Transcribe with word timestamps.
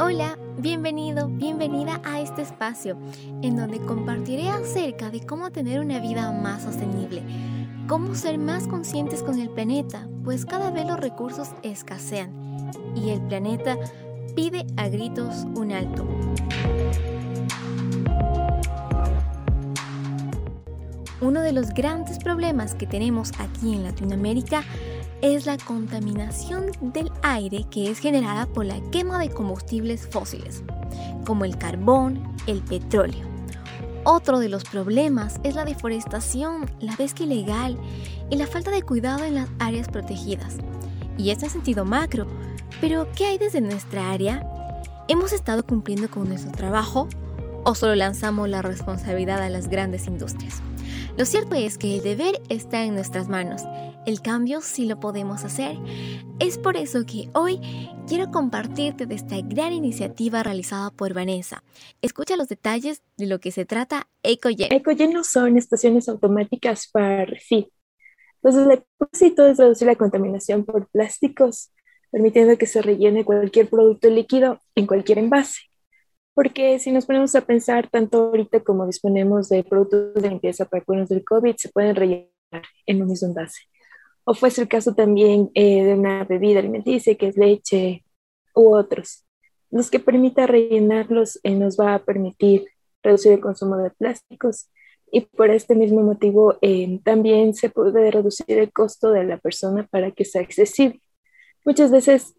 Hola, 0.00 0.36
bienvenido, 0.58 1.28
bienvenida 1.28 2.00
a 2.04 2.20
este 2.20 2.42
espacio 2.42 2.98
en 3.42 3.54
donde 3.54 3.78
compartiré 3.78 4.48
acerca 4.48 5.08
de 5.10 5.24
cómo 5.24 5.52
tener 5.52 5.78
una 5.78 6.00
vida 6.00 6.32
más 6.32 6.64
sostenible, 6.64 7.22
cómo 7.86 8.16
ser 8.16 8.36
más 8.38 8.66
conscientes 8.66 9.22
con 9.22 9.38
el 9.38 9.50
planeta, 9.50 10.08
pues 10.24 10.46
cada 10.46 10.72
vez 10.72 10.84
los 10.84 10.98
recursos 10.98 11.50
escasean 11.62 12.32
y 12.96 13.10
el 13.10 13.20
planeta 13.20 13.78
pide 14.34 14.66
a 14.76 14.88
gritos 14.88 15.46
un 15.54 15.70
alto. 15.70 16.04
Uno 21.20 21.40
de 21.40 21.52
los 21.52 21.70
grandes 21.70 22.18
problemas 22.18 22.74
que 22.74 22.88
tenemos 22.88 23.30
aquí 23.38 23.72
en 23.72 23.84
Latinoamérica 23.84 24.64
es 25.22 25.46
la 25.46 25.56
contaminación 25.56 26.66
del 26.80 27.10
aire 27.24 27.64
que 27.70 27.90
es 27.90 27.98
generada 27.98 28.46
por 28.46 28.66
la 28.66 28.80
quema 28.90 29.18
de 29.18 29.30
combustibles 29.30 30.06
fósiles, 30.06 30.62
como 31.26 31.44
el 31.44 31.58
carbón, 31.58 32.22
el 32.46 32.60
petróleo. 32.60 33.26
Otro 34.04 34.38
de 34.38 34.50
los 34.50 34.64
problemas 34.64 35.40
es 35.42 35.54
la 35.54 35.64
deforestación, 35.64 36.70
la 36.78 36.94
pesca 36.94 37.24
ilegal 37.24 37.78
y 38.30 38.36
la 38.36 38.46
falta 38.46 38.70
de 38.70 38.82
cuidado 38.82 39.24
en 39.24 39.34
las 39.34 39.48
áreas 39.58 39.88
protegidas. 39.88 40.58
Y 41.16 41.30
esto 41.30 41.46
en 41.46 41.50
sentido 41.50 41.86
macro, 41.86 42.26
pero 42.80 43.08
¿qué 43.16 43.24
hay 43.26 43.38
desde 43.38 43.62
nuestra 43.62 44.10
área? 44.10 44.46
¿Hemos 45.08 45.32
estado 45.32 45.64
cumpliendo 45.64 46.10
con 46.10 46.28
nuestro 46.28 46.52
trabajo 46.52 47.08
o 47.64 47.74
solo 47.74 47.94
lanzamos 47.94 48.48
la 48.48 48.60
responsabilidad 48.60 49.42
a 49.42 49.48
las 49.48 49.68
grandes 49.68 50.06
industrias? 50.06 50.60
Lo 51.16 51.26
cierto 51.26 51.54
es 51.54 51.78
que 51.78 51.94
el 51.94 52.02
deber 52.02 52.42
está 52.48 52.82
en 52.82 52.94
nuestras 52.94 53.28
manos. 53.28 53.62
El 54.04 54.20
cambio 54.20 54.60
sí 54.60 54.86
lo 54.86 54.98
podemos 54.98 55.44
hacer. 55.44 55.76
Es 56.40 56.58
por 56.58 56.76
eso 56.76 57.06
que 57.06 57.28
hoy 57.34 57.60
quiero 58.08 58.32
compartirte 58.32 59.06
de 59.06 59.14
esta 59.14 59.36
gran 59.40 59.72
iniciativa 59.72 60.42
realizada 60.42 60.90
por 60.90 61.14
Vanessa. 61.14 61.62
Escucha 62.02 62.36
los 62.36 62.48
detalles 62.48 63.04
de 63.16 63.26
lo 63.26 63.38
que 63.38 63.52
se 63.52 63.64
trata 63.64 64.08
EcoGen. 64.24 64.72
EcoGen 64.72 65.22
son 65.22 65.56
estaciones 65.56 66.08
automáticas 66.08 66.88
para 66.88 67.24
refil. 67.26 67.70
Entonces, 68.42 68.68
el 68.68 68.84
propósito 68.98 69.46
es 69.46 69.58
reducir 69.58 69.86
la 69.86 69.94
contaminación 69.94 70.64
por 70.64 70.88
plásticos, 70.88 71.70
permitiendo 72.10 72.58
que 72.58 72.66
se 72.66 72.82
rellene 72.82 73.24
cualquier 73.24 73.68
producto 73.68 74.10
líquido 74.10 74.60
en 74.74 74.88
cualquier 74.88 75.18
envase. 75.18 75.60
Porque 76.34 76.78
si 76.80 76.90
nos 76.90 77.06
ponemos 77.06 77.34
a 77.34 77.42
pensar, 77.42 77.88
tanto 77.88 78.18
ahorita 78.18 78.60
como 78.60 78.86
disponemos 78.86 79.48
de 79.48 79.62
productos 79.62 80.22
de 80.22 80.28
limpieza 80.28 80.64
para 80.64 80.84
cuernos 80.84 81.08
del 81.08 81.24
COVID, 81.24 81.54
se 81.56 81.68
pueden 81.68 81.94
rellenar 81.94 82.30
en 82.86 83.02
un 83.02 83.08
mismo 83.08 83.28
envase. 83.28 83.62
O 84.24 84.34
fuese 84.34 84.62
el 84.62 84.68
caso 84.68 84.94
también 84.94 85.50
eh, 85.54 85.84
de 85.84 85.94
una 85.94 86.24
bebida 86.24 86.58
alimenticia, 86.58 87.14
que 87.14 87.28
es 87.28 87.36
leche 87.36 88.04
u 88.54 88.74
otros. 88.74 89.24
Los 89.70 89.90
que 89.90 90.00
permita 90.00 90.46
rellenarlos 90.46 91.38
eh, 91.42 91.54
nos 91.54 91.78
va 91.78 91.94
a 91.94 92.04
permitir 92.04 92.66
reducir 93.02 93.32
el 93.32 93.40
consumo 93.40 93.76
de 93.76 93.90
plásticos 93.90 94.70
y 95.12 95.20
por 95.20 95.50
este 95.50 95.74
mismo 95.74 96.02
motivo 96.02 96.58
eh, 96.62 97.00
también 97.04 97.54
se 97.54 97.70
puede 97.70 98.10
reducir 98.10 98.58
el 98.58 98.72
costo 98.72 99.10
de 99.10 99.24
la 99.24 99.38
persona 99.38 99.86
para 99.90 100.10
que 100.10 100.24
sea 100.24 100.42
accesible. 100.42 101.00
Muchas 101.64 101.90
veces 101.90 102.34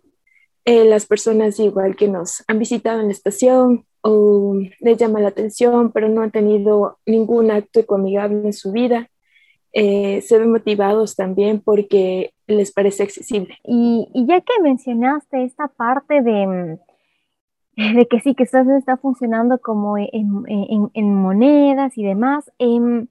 eh, 0.65 0.83
las 0.83 1.05
personas 1.05 1.59
igual 1.59 1.95
que 1.95 2.07
nos 2.07 2.43
han 2.47 2.59
visitado 2.59 2.99
en 2.99 3.07
la 3.07 3.11
estación 3.11 3.85
o 4.01 4.55
les 4.79 4.97
llama 4.97 5.19
la 5.19 5.29
atención, 5.29 5.91
pero 5.91 6.09
no 6.09 6.21
han 6.21 6.31
tenido 6.31 6.97
ningún 7.05 7.51
acto 7.51 7.79
ecoamigable 7.79 8.45
en 8.45 8.53
su 8.53 8.71
vida, 8.71 9.09
eh, 9.73 10.21
se 10.21 10.39
ven 10.39 10.51
motivados 10.51 11.15
también 11.15 11.59
porque 11.59 12.31
les 12.47 12.71
parece 12.71 13.03
accesible. 13.03 13.57
Y, 13.63 14.07
ya 14.13 14.41
que 14.41 14.61
mencionaste 14.61 15.43
esta 15.43 15.67
parte 15.67 16.21
de, 16.21 16.79
de 17.95 18.07
que 18.07 18.19
sí, 18.21 18.35
que 18.35 18.43
está, 18.43 18.65
está 18.77 18.97
funcionando 18.97 19.59
como 19.59 19.97
en, 19.97 21.13
monedas 21.13 21.97
y 21.97 22.03
demás, 22.03 22.51
em, 22.57 23.07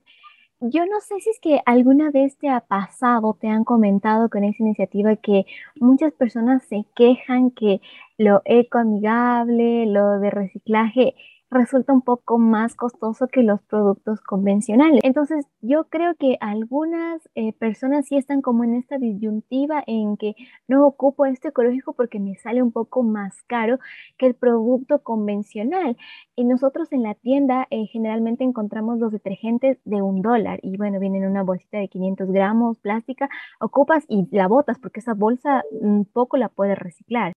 yo 0.70 0.86
no 0.86 1.00
sé 1.00 1.20
si 1.20 1.30
es 1.30 1.40
que 1.40 1.60
alguna 1.66 2.10
vez 2.10 2.36
te 2.38 2.48
ha 2.48 2.60
pasado, 2.60 3.36
te 3.40 3.48
han 3.48 3.64
comentado 3.64 4.28
con 4.30 4.44
esa 4.44 4.62
iniciativa 4.62 5.16
que 5.16 5.44
muchas 5.76 6.12
personas 6.12 6.62
se 6.64 6.84
quejan 6.94 7.50
que 7.50 7.80
lo 8.18 8.42
ecoamigable, 8.44 9.86
lo 9.86 10.20
de 10.20 10.30
reciclaje 10.30 11.14
resulta 11.54 11.92
un 11.92 12.02
poco 12.02 12.38
más 12.38 12.74
costoso 12.74 13.28
que 13.28 13.42
los 13.42 13.62
productos 13.62 14.20
convencionales. 14.20 15.00
Entonces, 15.04 15.46
yo 15.60 15.84
creo 15.84 16.14
que 16.16 16.36
algunas 16.40 17.28
eh, 17.34 17.52
personas 17.54 18.06
sí 18.06 18.16
están 18.16 18.42
como 18.42 18.64
en 18.64 18.74
esta 18.74 18.98
disyuntiva 18.98 19.82
en 19.86 20.16
que 20.16 20.34
no 20.68 20.86
ocupo 20.86 21.26
este 21.26 21.48
ecológico 21.48 21.94
porque 21.94 22.20
me 22.20 22.36
sale 22.36 22.62
un 22.62 22.72
poco 22.72 23.02
más 23.02 23.42
caro 23.44 23.78
que 24.18 24.26
el 24.26 24.34
producto 24.34 25.02
convencional. 25.02 25.96
Y 26.36 26.44
nosotros 26.44 26.92
en 26.92 27.02
la 27.02 27.14
tienda 27.14 27.66
eh, 27.70 27.86
generalmente 27.86 28.44
encontramos 28.44 28.98
los 28.98 29.12
detergentes 29.12 29.78
de 29.84 30.02
un 30.02 30.20
dólar 30.22 30.58
y 30.62 30.76
bueno, 30.76 30.98
vienen 30.98 31.22
en 31.22 31.30
una 31.30 31.42
bolsita 31.42 31.78
de 31.78 31.88
500 31.88 32.30
gramos 32.30 32.78
plástica, 32.80 33.28
ocupas 33.60 34.04
y 34.08 34.26
la 34.30 34.48
botas 34.48 34.78
porque 34.78 35.00
esa 35.00 35.14
bolsa 35.14 35.62
un 35.70 36.04
poco 36.04 36.36
la 36.36 36.48
puedes 36.48 36.78
reciclar. 36.78 37.32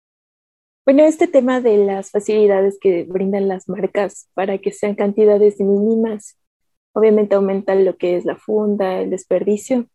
Bueno, 0.86 1.02
este 1.02 1.26
tema 1.26 1.60
de 1.60 1.78
las 1.78 2.12
facilidades 2.12 2.78
que 2.80 3.02
brindan 3.02 3.48
las 3.48 3.68
marcas 3.68 4.28
para 4.34 4.58
que 4.58 4.70
sean 4.70 4.94
cantidades 4.94 5.58
mínimas, 5.58 6.38
obviamente 6.92 7.34
aumenta 7.34 7.74
lo 7.74 7.96
que 7.96 8.16
es 8.16 8.24
la 8.24 8.36
funda, 8.36 9.00
el 9.00 9.10
desperdicio. 9.10 9.88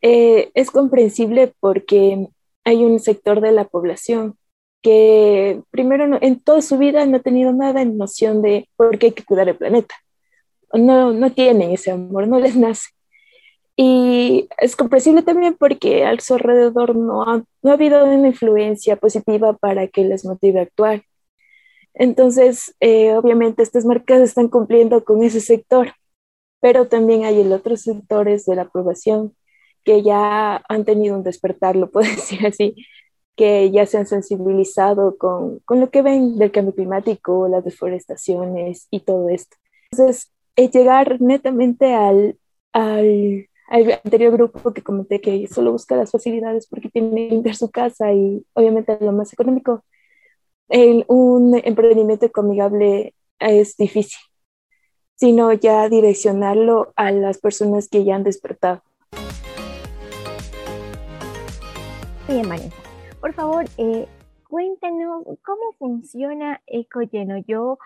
Eh, 0.00 0.50
es 0.54 0.70
comprensible 0.70 1.52
porque 1.60 2.26
hay 2.64 2.84
un 2.86 3.00
sector 3.00 3.42
de 3.42 3.52
la 3.52 3.64
población 3.66 4.38
que 4.80 5.60
primero 5.70 6.18
en 6.22 6.40
toda 6.40 6.62
su 6.62 6.78
vida 6.78 7.04
no 7.04 7.18
ha 7.18 7.20
tenido 7.20 7.52
nada 7.52 7.82
en 7.82 7.98
noción 7.98 8.40
de 8.40 8.66
por 8.76 8.98
qué 8.98 9.08
hay 9.08 9.12
que 9.12 9.24
cuidar 9.24 9.50
el 9.50 9.56
planeta. 9.56 9.94
No, 10.72 11.12
no 11.12 11.32
tienen 11.32 11.72
ese 11.72 11.90
amor, 11.90 12.28
no 12.28 12.40
les 12.40 12.56
nace. 12.56 12.88
Y 13.80 14.48
es 14.58 14.74
comprensible 14.74 15.22
también 15.22 15.54
porque 15.56 16.04
a 16.04 16.18
su 16.18 16.34
alrededor 16.34 16.96
no 16.96 17.22
ha, 17.22 17.44
no 17.62 17.70
ha 17.70 17.74
habido 17.74 18.04
una 18.04 18.26
influencia 18.26 18.96
positiva 18.96 19.52
para 19.52 19.86
que 19.86 20.02
les 20.02 20.24
motive 20.24 20.58
a 20.58 20.62
actuar. 20.64 21.04
Entonces, 21.94 22.74
eh, 22.80 23.14
obviamente 23.14 23.62
estas 23.62 23.84
marcas 23.84 24.20
están 24.20 24.48
cumpliendo 24.48 25.04
con 25.04 25.22
ese 25.22 25.40
sector, 25.40 25.92
pero 26.60 26.88
también 26.88 27.24
hay 27.24 27.40
el 27.40 27.52
otros 27.52 27.82
sectores 27.82 28.46
de 28.46 28.56
la 28.56 28.64
población 28.64 29.36
que 29.84 30.02
ya 30.02 30.60
han 30.68 30.84
tenido 30.84 31.16
un 31.16 31.22
despertar, 31.22 31.76
lo 31.76 31.88
puedo 31.88 32.08
decir 32.10 32.44
así, 32.48 32.74
que 33.36 33.70
ya 33.70 33.86
se 33.86 33.98
han 33.98 34.06
sensibilizado 34.06 35.16
con, 35.18 35.60
con 35.60 35.78
lo 35.78 35.90
que 35.90 36.02
ven 36.02 36.36
del 36.36 36.50
cambio 36.50 36.74
climático, 36.74 37.46
las 37.46 37.64
deforestaciones 37.64 38.88
y 38.90 39.00
todo 39.00 39.28
esto. 39.28 39.56
Entonces, 39.92 40.32
es 40.56 40.72
llegar 40.72 41.20
netamente 41.20 41.94
al, 41.94 42.36
al 42.72 43.48
al 43.68 43.92
anterior 43.92 44.32
grupo 44.32 44.72
que 44.72 44.82
comenté 44.82 45.20
que 45.20 45.46
solo 45.46 45.72
busca 45.72 45.94
las 45.94 46.10
facilidades 46.10 46.66
porque 46.66 46.88
tiene 46.88 47.28
que 47.28 47.34
limpiar 47.34 47.54
su 47.54 47.70
casa 47.70 48.12
y 48.12 48.44
obviamente 48.54 48.96
lo 49.00 49.12
más 49.12 49.32
económico, 49.32 49.84
el, 50.68 51.04
un 51.08 51.54
emprendimiento 51.62 52.30
amigable 52.34 53.14
es 53.38 53.76
difícil, 53.76 54.18
sino 55.16 55.52
ya 55.52 55.88
direccionarlo 55.88 56.92
a 56.96 57.10
las 57.12 57.38
personas 57.38 57.88
que 57.88 58.04
ya 58.04 58.16
han 58.16 58.24
despertado. 58.24 58.82
Bien, 62.26 62.48
Vanessa, 62.48 62.76
por 63.20 63.34
favor, 63.34 63.64
eh, 63.76 64.06
cuéntanos 64.48 65.24
cómo 65.44 65.72
funciona 65.78 66.62
EcoLleno. 66.66 67.38
Yo 67.46 67.78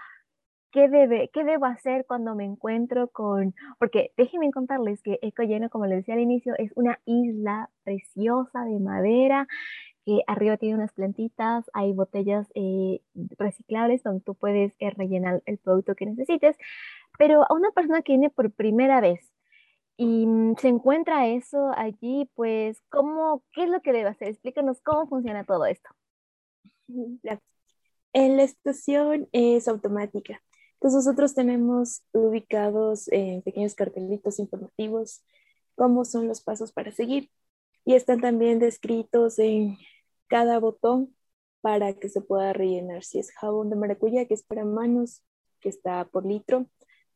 ¿qué, 0.73 0.89
debe, 0.89 1.31
¿qué 1.33 1.45
debo 1.45 1.67
hacer 1.67 2.07
cuando 2.07 2.35
me 2.35 2.45
encuentro 2.45 3.09
con...? 3.09 3.55
Porque 3.79 4.13
déjenme 4.17 4.51
contarles 4.51 5.03
que 5.03 5.19
Eco 5.23 5.43
Lleno, 5.45 5.71
como 5.71 5.87
les 5.87 5.99
decía 5.99 6.15
al 6.15 6.21
inicio, 6.21 6.55
es 6.59 6.73
una 6.75 6.99
isla 7.05 7.71
preciosa 7.85 8.65
de 8.65 8.81
madera 8.81 9.47
que 10.05 10.23
arriba 10.27 10.57
tiene 10.57 10.77
unas 10.77 10.93
plantitas, 10.93 11.71
hay 11.75 11.93
botellas 11.93 12.49
eh, 12.55 13.01
reciclables 13.39 14.03
donde 14.03 14.21
tú 14.23 14.35
puedes 14.35 14.75
eh, 14.81 14.91
rellenar 14.91 15.43
el 15.47 15.59
producto 15.59 15.95
que 15.95 16.07
necesites, 16.07 16.57
pero 17.19 17.45
a 17.49 17.55
una 17.55 17.71
persona 17.71 18.03
que 18.03 18.13
viene 18.15 18.31
por 18.31 18.51
primera 18.53 19.01
vez 19.01 19.33
y 19.97 20.27
mm, 20.27 20.57
se 20.57 20.69
encuentra 20.69 21.29
eso 21.29 21.71
allí, 21.77 22.29
pues, 22.35 22.83
¿cómo, 22.91 23.45
¿qué 23.53 23.65
es 23.65 23.71
lo 23.71 23.81
que 23.83 23.93
debe 23.93 24.09
hacer? 24.11 24.29
Explícanos 24.29 24.81
cómo 24.83 25.07
funciona 25.09 25.45
todo 25.45 25.67
esto. 25.67 25.89
En 28.15 28.37
la 28.37 28.43
estación 28.43 29.27
es 29.33 29.69
automática. 29.69 30.43
Entonces 30.83 31.07
nosotros 31.07 31.33
tenemos 31.33 32.03
ubicados 32.13 33.07
en 33.13 33.41
pequeños 33.43 33.77
cartelitos 33.77 34.41
informativos 34.41 35.23
cómo 35.77 36.05
son 36.05 36.27
los 36.27 36.43
pasos 36.43 36.73
para 36.73 36.91
seguir 36.91 37.31
y 37.85 37.95
están 37.95 38.21
también 38.21 38.59
descritos 38.59 39.39
en 39.39 39.77
cada 40.27 40.59
botón 40.59 41.15
para 41.61 41.93
que 41.93 42.09
se 42.09 42.21
pueda 42.21 42.53
rellenar. 42.53 43.05
Si 43.05 43.21
es 43.21 43.31
jabón 43.31 43.71
de 43.71 43.77
maracuyá, 43.77 44.27
que 44.27 44.35
es 44.35 44.43
para 44.43 44.65
manos, 44.65 45.23
que 45.61 45.69
está 45.69 46.05
por 46.07 46.27
litro, 46.27 46.67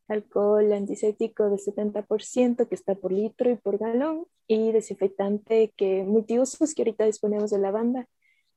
alcohol 0.07 0.71
antiséptico 0.71 1.49
de 1.49 1.57
70%, 1.57 2.69
que 2.69 2.75
está 2.75 2.95
por 2.95 3.11
litro 3.11 3.49
y 3.51 3.57
por 3.57 3.77
galón, 3.77 4.27
y 4.47 4.71
desinfectante 4.71 5.73
que 5.75 6.03
multiusos, 6.03 6.73
que 6.73 6.83
ahorita 6.83 7.03
disponemos 7.03 7.51
de 7.51 7.59
lavanda, 7.59 8.07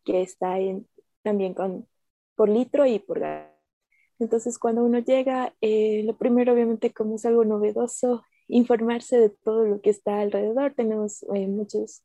que 0.04 0.22
está 0.22 0.60
en, 0.60 0.86
también 1.22 1.52
con 1.52 1.88
por 2.36 2.48
litro 2.48 2.86
y 2.86 3.00
por 3.00 3.18
gas. 3.18 3.59
Entonces, 4.20 4.58
cuando 4.58 4.84
uno 4.84 4.98
llega, 4.98 5.54
eh, 5.60 6.02
lo 6.04 6.16
primero, 6.16 6.52
obviamente, 6.52 6.92
como 6.92 7.16
es 7.16 7.24
algo 7.26 7.44
novedoso, 7.44 8.22
informarse 8.48 9.18
de 9.18 9.30
todo 9.30 9.64
lo 9.64 9.80
que 9.80 9.90
está 9.90 10.20
alrededor. 10.20 10.74
Tenemos 10.74 11.24
eh, 11.34 11.46
muchos 11.46 12.02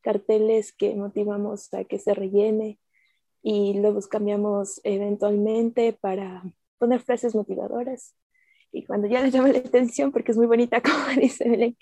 carteles 0.00 0.72
que 0.72 0.94
motivamos 0.94 1.72
a 1.74 1.84
que 1.84 1.98
se 1.98 2.14
rellene 2.14 2.78
y 3.42 3.74
luego 3.80 4.00
cambiamos 4.08 4.80
eventualmente 4.84 5.92
para 5.92 6.42
poner 6.78 7.00
frases 7.00 7.34
motivadoras. 7.34 8.14
Y 8.72 8.84
cuando 8.84 9.08
ya 9.08 9.22
les 9.22 9.32
llama 9.32 9.48
la 9.48 9.58
atención, 9.58 10.12
porque 10.12 10.32
es 10.32 10.38
muy 10.38 10.46
bonita, 10.46 10.82
como 10.82 11.20
dice 11.20 11.48
Belén, 11.48 11.76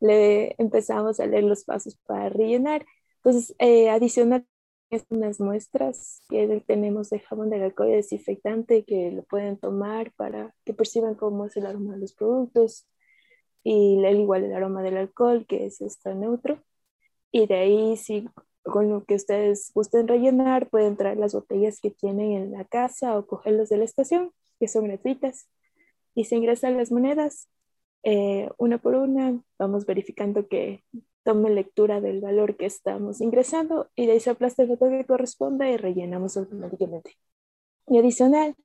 le 0.00 0.54
empezamos 0.58 1.20
a 1.20 1.26
leer 1.26 1.44
los 1.44 1.64
pasos 1.64 1.96
para 2.06 2.28
rellenar. 2.28 2.84
Entonces, 3.16 3.54
eh, 3.58 3.90
adicional 3.90 4.46
unas 5.10 5.40
muestras 5.40 6.22
que 6.28 6.62
tenemos 6.66 7.10
de 7.10 7.20
jabón 7.20 7.50
de 7.50 7.62
alcohol 7.62 7.90
desinfectante 7.90 8.84
que 8.84 9.10
lo 9.12 9.22
pueden 9.24 9.56
tomar 9.58 10.12
para 10.12 10.54
que 10.64 10.74
perciban 10.74 11.14
cómo 11.14 11.46
es 11.46 11.56
el 11.56 11.66
aroma 11.66 11.94
de 11.94 12.00
los 12.00 12.14
productos 12.14 12.86
y 13.62 14.04
el 14.04 14.20
igual 14.20 14.44
el 14.44 14.54
aroma 14.54 14.82
del 14.82 14.96
alcohol 14.96 15.46
que 15.46 15.66
es 15.66 15.80
está 15.80 16.14
neutro. 16.14 16.62
Y 17.32 17.46
de 17.46 17.54
ahí 17.54 17.96
si 17.96 18.28
con 18.62 18.88
lo 18.88 19.04
que 19.04 19.14
ustedes 19.14 19.72
gusten 19.74 20.08
rellenar 20.08 20.68
pueden 20.70 20.96
traer 20.96 21.18
las 21.18 21.34
botellas 21.34 21.80
que 21.80 21.90
tienen 21.90 22.32
en 22.32 22.52
la 22.52 22.64
casa 22.64 23.18
o 23.18 23.26
cogerlos 23.26 23.68
de 23.68 23.78
la 23.78 23.84
estación 23.84 24.32
que 24.58 24.68
son 24.68 24.84
gratuitas. 24.86 25.48
Y 26.14 26.24
se 26.24 26.36
ingresan 26.36 26.76
las 26.76 26.92
monedas 26.92 27.48
eh, 28.04 28.50
una 28.58 28.78
por 28.78 28.94
una 28.94 29.40
vamos 29.58 29.86
verificando 29.86 30.46
que 30.46 30.84
tome 31.24 31.50
lectura 31.50 32.00
del 32.00 32.20
valor 32.20 32.56
que 32.56 32.66
estamos 32.66 33.20
ingresando 33.20 33.90
y 33.96 34.06
de 34.06 34.12
ahí 34.12 34.20
se 34.20 34.30
aplasta 34.30 34.62
el 34.62 34.68
botón 34.68 34.90
que 34.98 35.06
corresponde 35.06 35.72
y 35.72 35.76
rellenamos 35.76 36.36
automáticamente. 36.36 37.16
Y 37.88 37.98
adicional, 37.98 38.56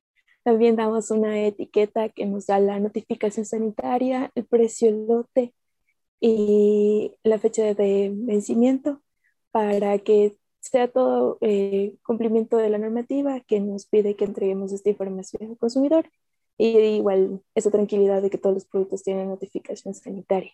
también 0.44 0.75
damos 0.75 1.11
una 1.11 1.39
etiqueta 1.45 2.09
que 2.09 2.25
nos 2.25 2.47
da 2.47 2.59
la 2.59 2.79
notificación 2.79 3.45
sanitaria, 3.45 4.31
el 4.35 4.45
precio 4.45 4.91
del 4.91 5.07
lote 5.07 5.53
y 6.19 7.15
la 7.23 7.39
fecha 7.39 7.63
de 7.73 8.11
vencimiento 8.13 9.01
para 9.51 9.97
que 10.00 10.38
sea 10.59 10.89
todo 10.89 11.38
eh, 11.41 11.95
cumplimiento 12.06 12.57
de 12.57 12.69
la 12.69 12.77
normativa 12.77 13.39
que 13.41 13.59
nos 13.59 13.85
pide 13.85 14.15
que 14.15 14.25
entreguemos 14.25 14.73
esta 14.73 14.89
información 14.89 15.51
al 15.51 15.57
consumidor 15.57 16.09
y 16.57 16.77
igual 16.77 17.41
esa 17.56 17.71
tranquilidad 17.71 18.21
de 18.21 18.29
que 18.29 18.38
todos 18.38 18.56
los 18.56 18.65
productos 18.65 19.03
tienen 19.03 19.29
notificación 19.29 19.94
sanitaria. 19.94 20.51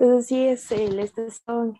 Entonces 0.00 0.26
sí 0.28 0.46
es 0.46 0.72
el 0.72 0.98
estación, 0.98 1.78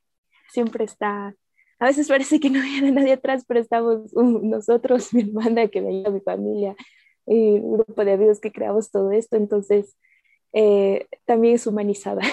siempre 0.50 0.84
está, 0.84 1.34
a 1.78 1.86
veces 1.86 2.06
parece 2.06 2.38
que 2.38 2.50
no 2.50 2.60
viene 2.62 2.92
nadie 2.92 3.14
atrás, 3.14 3.44
pero 3.48 3.60
estamos 3.60 4.12
nosotros, 4.14 5.12
mi 5.14 5.22
hermana 5.22 5.68
que 5.68 5.80
venía, 5.80 6.10
mi 6.10 6.20
familia, 6.20 6.76
y 7.26 7.58
un 7.60 7.78
grupo 7.78 8.04
de 8.04 8.12
amigos 8.12 8.38
que 8.38 8.52
creamos 8.52 8.90
todo 8.90 9.10
esto, 9.10 9.36
entonces 9.36 9.96
eh, 10.52 11.06
también 11.24 11.54
es 11.54 11.66
humanizada. 11.66 12.20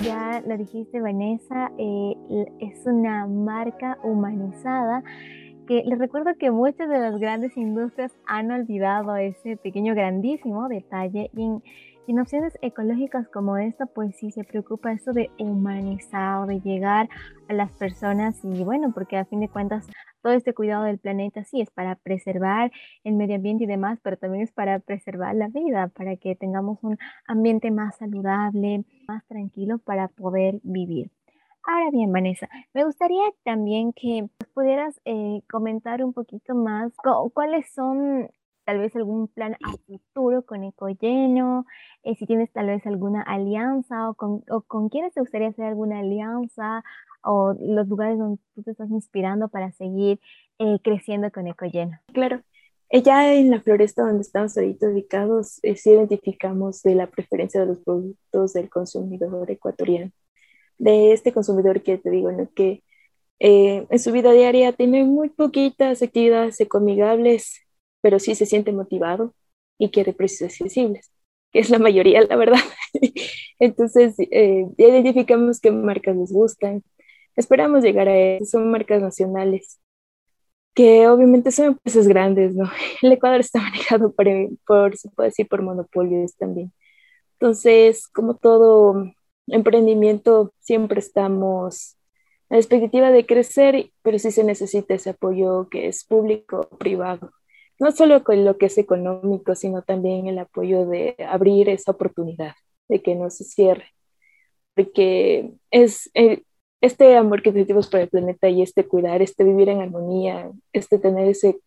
Ya 0.00 0.42
lo 0.46 0.56
dijiste, 0.56 1.00
Vanessa, 1.00 1.72
eh, 1.76 2.14
es 2.60 2.86
una 2.86 3.26
marca 3.26 3.98
humanizada 4.04 5.02
que 5.66 5.82
les 5.84 5.98
recuerdo 5.98 6.36
que 6.38 6.52
muchas 6.52 6.88
de 6.88 7.00
las 7.00 7.18
grandes 7.18 7.56
industrias 7.56 8.12
han 8.24 8.52
olvidado 8.52 9.16
ese 9.16 9.56
pequeño 9.56 9.96
grandísimo 9.96 10.68
detalle 10.68 11.30
y 11.34 11.42
en 11.42 11.62
opciones 12.16 12.56
ecológicas 12.62 13.28
como 13.28 13.58
esta, 13.58 13.84
pues 13.86 14.16
sí 14.16 14.30
se 14.30 14.44
preocupa 14.44 14.92
esto 14.92 15.12
de 15.12 15.30
humanizar, 15.38 16.46
de 16.46 16.60
llegar 16.60 17.08
a 17.48 17.52
las 17.52 17.70
personas 17.72 18.42
y 18.44 18.64
bueno, 18.64 18.92
porque 18.94 19.18
a 19.18 19.26
fin 19.26 19.40
de 19.40 19.48
cuentas 19.48 19.86
todo 20.22 20.32
este 20.32 20.54
cuidado 20.54 20.84
del 20.84 20.98
planeta 20.98 21.44
sí 21.44 21.60
es 21.60 21.70
para 21.70 21.96
preservar 21.96 22.72
el 23.04 23.14
medio 23.14 23.36
ambiente 23.36 23.64
y 23.64 23.66
demás, 23.66 23.98
pero 24.02 24.16
también 24.16 24.44
es 24.44 24.52
para 24.52 24.78
preservar 24.78 25.34
la 25.34 25.48
vida, 25.48 25.88
para 25.88 26.16
que 26.16 26.34
tengamos 26.34 26.78
un 26.82 26.96
ambiente 27.26 27.70
más 27.70 27.96
saludable, 27.98 28.84
más 29.06 29.26
tranquilo 29.26 29.78
para 29.78 30.08
poder 30.08 30.60
vivir. 30.62 31.10
Ahora 31.64 31.90
bien, 31.90 32.10
Vanessa, 32.12 32.48
me 32.72 32.84
gustaría 32.84 33.24
también 33.44 33.92
que 33.92 34.26
pudieras 34.54 34.98
eh, 35.04 35.42
comentar 35.50 36.02
un 36.02 36.14
poquito 36.14 36.54
más 36.54 36.92
cuáles 37.34 37.70
son 37.74 38.30
tal 38.68 38.80
vez 38.80 38.94
algún 38.96 39.28
plan 39.28 39.56
a 39.64 39.72
futuro 39.86 40.42
con 40.44 40.62
Ecolleno, 40.62 41.64
eh, 42.02 42.14
si 42.16 42.26
tienes 42.26 42.52
tal 42.52 42.66
vez 42.66 42.84
alguna 42.84 43.22
alianza 43.22 44.10
o 44.10 44.14
con, 44.14 44.44
o 44.50 44.60
con 44.60 44.90
quiénes 44.90 45.14
te 45.14 45.20
gustaría 45.20 45.48
hacer 45.48 45.64
alguna 45.64 46.00
alianza 46.00 46.84
o 47.22 47.54
los 47.58 47.88
lugares 47.88 48.18
donde 48.18 48.38
tú 48.54 48.62
te 48.62 48.72
estás 48.72 48.90
inspirando 48.90 49.48
para 49.48 49.72
seguir 49.72 50.20
eh, 50.58 50.76
creciendo 50.84 51.30
con 51.30 51.46
Ecolleno. 51.46 51.98
Claro. 52.12 52.42
Eh, 52.90 53.00
ya 53.00 53.32
en 53.32 53.50
la 53.50 53.62
floresta 53.62 54.02
donde 54.02 54.20
estamos 54.20 54.54
ahorita 54.58 54.90
ubicados, 54.90 55.60
sí 55.62 55.90
identificamos 55.90 56.82
de 56.82 56.94
la 56.94 57.06
preferencia 57.06 57.62
de 57.62 57.68
los 57.68 57.78
productos 57.78 58.52
del 58.52 58.68
consumidor 58.68 59.50
ecuatoriano, 59.50 60.10
de 60.76 61.12
este 61.12 61.32
consumidor 61.32 61.80
que 61.80 61.96
te 61.96 62.10
digo, 62.10 62.30
¿no? 62.32 62.50
que 62.54 62.82
en 63.38 63.98
su 63.98 64.12
vida 64.12 64.32
diaria 64.32 64.74
tiene 64.74 65.04
muy 65.04 65.30
poquitas 65.30 66.02
actividades 66.02 66.60
ecoamigables 66.60 67.67
pero 68.00 68.18
sí 68.18 68.34
se 68.34 68.46
siente 68.46 68.72
motivado 68.72 69.34
y 69.78 69.90
quiere 69.90 70.12
precios 70.12 70.50
accesibles, 70.50 71.10
que 71.52 71.60
es 71.60 71.70
la 71.70 71.78
mayoría, 71.78 72.22
la 72.22 72.36
verdad. 72.36 72.60
Entonces, 73.58 74.14
eh, 74.18 74.66
identificamos 74.76 75.60
qué 75.60 75.70
marcas 75.70 76.16
nos 76.16 76.32
gustan. 76.32 76.82
Esperamos 77.36 77.82
llegar 77.84 78.08
a 78.08 78.18
eso. 78.18 78.58
Son 78.58 78.70
marcas 78.70 79.02
nacionales, 79.02 79.80
que 80.74 81.08
obviamente 81.08 81.50
son 81.52 81.66
empresas 81.66 82.08
grandes, 82.08 82.54
¿no? 82.54 82.70
El 83.02 83.12
Ecuador 83.12 83.40
está 83.40 83.60
manejado 83.62 84.12
por, 84.12 84.26
por 84.66 84.96
se 84.96 85.10
puede 85.10 85.30
decir, 85.30 85.48
por 85.48 85.62
monopolios 85.62 86.36
también. 86.36 86.72
Entonces, 87.34 88.08
como 88.08 88.36
todo 88.36 89.12
emprendimiento, 89.46 90.52
siempre 90.60 91.00
estamos 91.00 91.96
a 92.50 92.54
la 92.54 92.60
expectativa 92.60 93.10
de 93.10 93.26
crecer, 93.26 93.92
pero 94.02 94.18
sí 94.18 94.32
se 94.32 94.44
necesita 94.44 94.94
ese 94.94 95.10
apoyo 95.10 95.68
que 95.70 95.88
es 95.88 96.04
público 96.04 96.68
o 96.70 96.78
privado 96.78 97.32
no 97.78 97.92
solo 97.92 98.24
con 98.24 98.44
lo 98.44 98.58
que 98.58 98.66
es 98.66 98.78
económico, 98.78 99.54
sino 99.54 99.82
también 99.82 100.26
el 100.26 100.38
apoyo 100.38 100.86
de 100.86 101.14
abrir 101.28 101.68
esa 101.68 101.92
oportunidad, 101.92 102.54
de 102.88 103.02
que 103.02 103.14
no 103.14 103.30
se 103.30 103.44
cierre, 103.44 103.86
porque 104.74 105.52
es 105.70 106.10
eh, 106.14 106.42
este 106.80 107.16
amor 107.16 107.42
que 107.42 107.52
sentimos 107.52 107.88
por 107.88 108.00
el 108.00 108.08
planeta 108.08 108.48
y 108.48 108.62
este 108.62 108.86
cuidar, 108.86 109.22
este 109.22 109.44
vivir 109.44 109.68
en 109.68 109.80
armonía, 109.80 110.50
este 110.72 110.98
tener 110.98 111.28
ese 111.28 111.58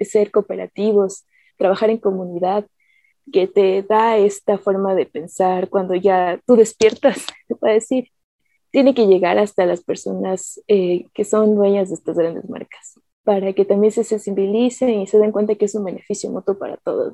ser 0.00 0.30
cooperativos, 0.30 1.26
trabajar 1.58 1.90
en 1.90 1.98
comunidad, 1.98 2.66
que 3.32 3.48
te 3.48 3.82
da 3.82 4.18
esta 4.18 4.58
forma 4.58 4.94
de 4.94 5.06
pensar 5.06 5.68
cuando 5.68 5.94
ya 5.94 6.40
tú 6.46 6.56
despiertas, 6.56 7.26
te 7.48 7.54
puedo 7.56 7.74
decir, 7.74 8.10
tiene 8.70 8.94
que 8.94 9.06
llegar 9.06 9.38
hasta 9.38 9.66
las 9.66 9.82
personas 9.82 10.60
eh, 10.68 11.06
que 11.14 11.24
son 11.24 11.54
dueñas 11.54 11.88
de 11.88 11.94
estas 11.94 12.16
grandes 12.16 12.48
marcas 12.48 13.00
para 13.26 13.52
que 13.52 13.64
también 13.64 13.92
se 13.92 14.04
sensibilicen 14.04 15.00
y 15.00 15.08
se 15.08 15.18
den 15.18 15.32
cuenta 15.32 15.56
que 15.56 15.64
es 15.64 15.74
un 15.74 15.84
beneficio 15.84 16.30
mutuo 16.30 16.56
para 16.56 16.76
todos. 16.76 17.12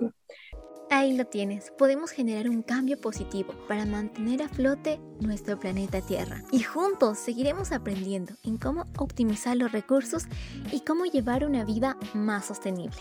Ahí 0.91 1.17
lo 1.17 1.25
tienes, 1.25 1.73
podemos 1.79 2.11
generar 2.11 2.51
un 2.51 2.61
cambio 2.61 3.01
positivo 3.01 3.55
para 3.67 3.87
mantener 3.87 4.43
a 4.43 4.49
flote 4.51 5.01
nuestro 5.21 5.59
planeta 5.59 6.03
Tierra. 6.03 6.43
Y 6.53 6.61
juntos 6.61 7.17
seguiremos 7.17 7.73
aprendiendo 7.73 8.35
en 8.45 8.59
cómo 8.59 8.85
optimizar 8.99 9.57
los 9.57 9.73
recursos 9.73 10.25
y 10.71 10.81
cómo 10.81 11.07
llevar 11.07 11.47
una 11.47 11.65
vida 11.65 11.97
más 12.13 12.45
sostenible. 12.45 13.01